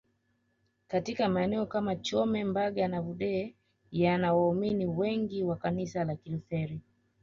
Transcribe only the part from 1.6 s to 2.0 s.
kama